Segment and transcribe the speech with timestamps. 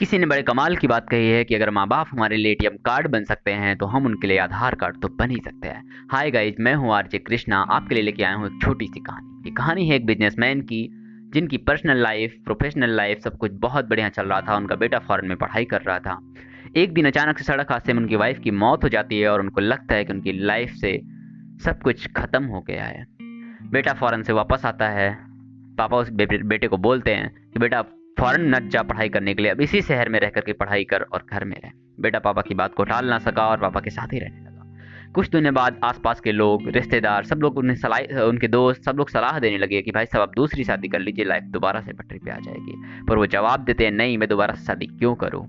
[0.00, 2.74] किसी ने बड़े कमाल की बात कही है कि अगर माँ बाप हमारे लिए एटीएम
[2.86, 6.08] कार्ड बन सकते हैं तो हम उनके लिए आधार कार्ड तो बन ही सकते हैं।
[6.12, 9.48] हाय गाइज़ मैं हूँ आरजे कृष्णा, आपके लिए लेके आया हूँ एक छोटी सी कहानी।
[9.48, 10.88] ये कहानी है एक बिजनेसमैन की,
[11.34, 15.28] जिनकी पर्सनल लाइफ, प्रोफेशनल लाइफ सब कुछ बहुत बढ़िया चल रहा था, उनका बेटा फॉरन
[15.28, 16.18] में पढ़ाई कर रहा था।
[16.76, 19.40] एक दिन अचानक से सड़क हादसे में उनकी वाइफ की मौत हो जाती है और
[19.40, 20.98] उनको लगता है कि उनकी लाइफ से
[21.64, 23.06] सब कुछ ख़त्म हो गया है।
[23.70, 25.12] बेटा फ़ौरन से वापस आता है।
[25.78, 27.84] पापा उस बेटे को बोलते हैं कि बेटा
[28.18, 31.02] फ़ौरन न जा पढ़ाई करने के लिए। अब इसी शहर में रह करके पढ़ाई कर
[31.02, 31.70] और घर में रह।
[32.00, 34.56] बेटा पापा की बात को टाल ना सका और पापा के साथ ही रहने लगा।
[35.14, 39.10] कुछ दिनों बाद आसपास के लोग, रिश्तेदार, सब लोग उन्हें सलाह, उनके दोस्त, सब लोग
[39.10, 42.18] सलाह देने लगे कि भाई सब आप दूसरी शादी कर लीजिए, लाइफ दोबारा से पटरी
[42.18, 45.46] पे आ जाएगी। पर वो जवाब देते हैं, नहीं, मैं दोबारा शादी क्यों करूँ?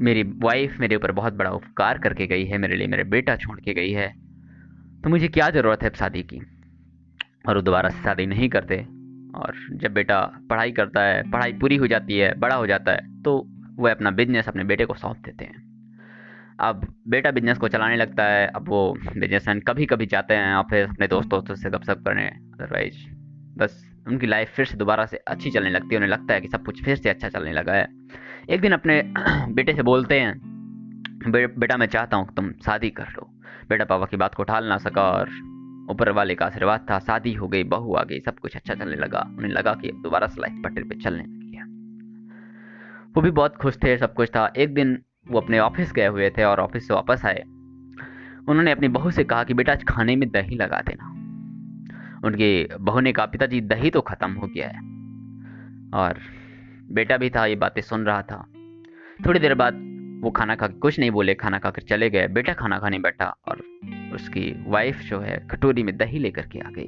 [0.00, 3.60] मेरी वाइफ मेरे ऊपर बहुत बड़ा उपकार करके गई है, मेरे लिए मेरे बेटा छोड़
[3.60, 4.14] के गई है।
[5.04, 6.40] तो मुझे क्या ज़रूरत है शादी की?
[7.48, 8.99] और वो दोबारा शादी नहीं करते।
[9.34, 10.20] और जब बेटा
[10.50, 13.46] पढ़ाई करता है पढ़ाई पूरी हो जाती है बड़ा हो जाता है तो
[13.78, 15.68] वह अपना बिज़नेस अपने बेटे को सौंप देते हैं।
[16.60, 20.64] अब बेटा बिज़नेस को चलाने लगता है अब वो बिजनेसमैन कभी कभी जाते हैं और
[20.70, 22.96] फिर अपने दोस्त दोस्तों से गपशप करने अदरवाइज़
[23.58, 26.48] बस उनकी लाइफ फिर से दोबारा से अच्छी चलने लगती है उन्हें लगता है कि
[26.48, 27.86] सब कुछ फिर से अच्छा चलने लगा है।
[28.50, 29.02] एक दिन अपने
[29.48, 30.34] बेटे से बोलते हैं
[31.30, 33.30] बे, बेटा मैं चाहता हूँ तुम शादी कर लो।
[33.68, 35.28] बेटा पापा की बात को टाल ना सका और
[35.90, 38.96] ऊपर वाले का आशीर्वाद था, शादी हो गई, बहू आ गई, सब कुछ अच्छा चलने
[38.96, 41.64] लगा। उन्हें लगा कि अब दोबारा से लाइफ पटरी पे चलने लगी है।
[43.12, 46.30] वो भी बहुत खुश थे, सब कुछ था। एक दिन वो अपने ऑफ़िस गए हुए
[46.30, 47.42] थे और ऑफ़िस से वापस आए।
[48.48, 51.08] उन्होंने अपनी बहू से कहा कि, बेटा, आज खाने में दही लगा देना।
[52.24, 54.78] उनकी बहू ने कहा, पिताजी, दही तो ख़त्म हो गया है।
[55.94, 56.18] और
[56.92, 58.46] बेटा भी था, ये बातें सुन रहा था।
[59.26, 59.74] थोड़ी देर बाद
[60.24, 63.62] वो खाना खा कुछ नहीं बोले, खाना खाकर चले गए। बेटा खाना खाने बैठा और
[64.14, 66.86] उसकी वाइफ जो है, कटोरी में दही लेकर के आ गई।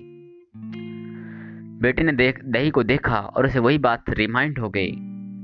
[1.81, 4.93] बेटे ने देख, दही को देखा और उसे वही बात रिमाइंड हो गई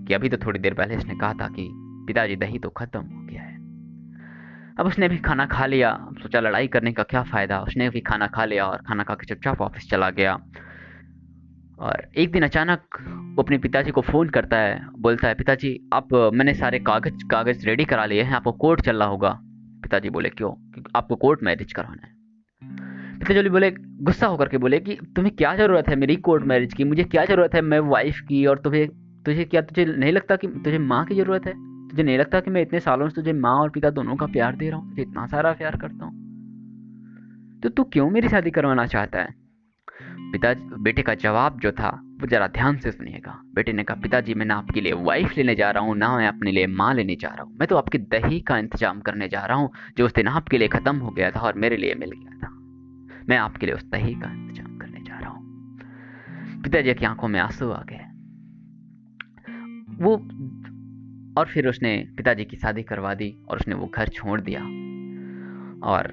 [0.04, 1.68] कि अभी तो थोड़ी देर पहले उसने कहा था कि
[2.06, 3.58] पिताजी, दही तो खत्म हो गया है।
[4.80, 7.60] अब उसने भी खाना खा लिया। सोचा लड़ाई करने का क्या फ़ायदा?
[7.60, 10.38] उसने भी खाना खा लिया और खाना खा के चुपचाप ऑफ़िस चला गया।
[11.78, 12.80] और एक दिन अचानक
[13.36, 17.66] वो अपने पिताजी को फ़ोन करता है, बोलता है, पिताजी, आप मैंने सारे कागज़ कागज़
[17.66, 19.40] रेडी करा लिए हैं, आपको कोर्ट चलना होगा।
[19.88, 20.82] पिताजी बोले, क्यों?
[20.96, 22.12] आपको कोर्ट मैरिज करवाना है।
[23.18, 26.84] पिताजी बोले, गुस्सा होकर के बोले कि तुम्हें क्या ज़रूरत है मेरी कोर्ट मैरिज की?
[26.84, 28.88] मुझे क्या ज़रूरत है मैं वाइफ की और तुम्हें,
[29.22, 31.52] तुझे क्या, तुझे नहीं लगता कि तुझे माँ की ज़रूरत है?
[31.88, 34.56] तुझे नहीं लगता कि मैं इतने सालों से तुझे माँ और पिता दोनों का प्यार
[34.56, 34.98] दे रहा हूँ?
[34.98, 36.28] इतना सारा प्यार करता हूँ?
[37.62, 39.34] तो तू क्यों मेरी शादी करवाना चाहता है?
[40.32, 44.46] पिता बेटे का जवाब जो था जरा ध्यान से सुनिएगा। बेटे ने कहा, पिताजी, मैं
[44.46, 47.28] ना आपके लिए वाइफ लेने जा रहा हूँ, ना मैं अपने लिए माँ लेने जा
[47.28, 50.28] रहा हूँ। मैं तो आपके दही का इंतज़ाम करने जा रहा हूँ, जो उस दिन
[50.28, 52.48] आपके लिए ख़त्म हो गया था और मेरे लिए मिल गया था।
[53.28, 57.40] मैं आपके लिए उस दही का इंतज़ाम करने जा रहा हूँ। पिताजी की आँखों में
[57.40, 58.04] आँसू आ गए।
[60.04, 60.14] वो
[61.40, 64.60] और फिर उसने पिताजी की शादी करवा दी और उसने वो घर छोड़ दिया।
[65.88, 66.12] और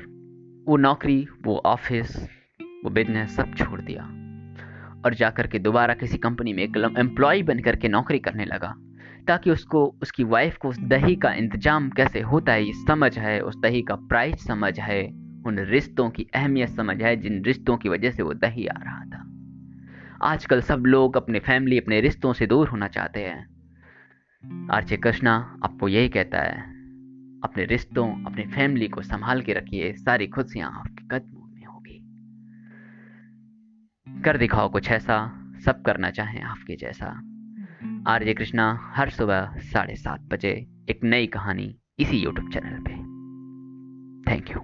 [0.67, 2.17] वो नौकरी, वो ऑफ़िस
[2.85, 4.14] वो बिज़नेस सब छोड़ दिया।
[5.05, 6.63] और जाकर के दोबारा किसी कंपनी में
[6.97, 8.75] एम्प्लॉय बन करके नौकरी करने लगा,
[9.27, 13.41] ताकि उसको, उसकी वाइफ को उस दही का इंतज़ाम कैसे होता है, ये समझ है,
[13.41, 15.03] उस दही का प्राइस समझ है,
[15.45, 19.05] उन रिश्तों की अहमियत समझ है, जिन रिश्तों की वजह से वो दही आ रहा
[19.05, 19.31] था।
[20.21, 23.55] आजकल सब लोग अपने फैमिली अपने रिश्तों से दूर होना चाहते हैं।
[24.71, 26.61] आरचे कृष्णा, आपको यही कहता है,
[27.43, 30.94] अपने रिश्तों, अपनी फैमिली को संभाल के रखिए, सारी खुशियाँ आपके
[34.25, 37.07] कर दिखाओ कुछ ऐसा, सब करना चाहें आपके जैसा।
[38.07, 42.91] आरजे कृष्णा, हर सुबह साढ़े सात बजे, एक नई कहानी इसी यूट्यूब चैनल पे।
[44.31, 44.61] Thank you